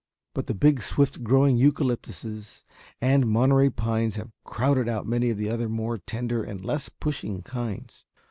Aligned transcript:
But 0.33 0.47
the 0.47 0.55
big, 0.55 0.81
swift 0.81 1.23
growing 1.23 1.57
eucalyptuses 1.57 2.63
and 2.99 3.27
Monterey 3.27 3.69
pines 3.69 4.15
have 4.15 4.31
crowded 4.43 4.89
out 4.89 5.05
many 5.05 5.29
of 5.29 5.37
the 5.37 5.51
other 5.51 5.69
more 5.69 5.99
tender 5.99 6.41
and 6.41 6.65
less 6.65 6.89
pushing 6.89 7.43
kinds. 7.43 8.07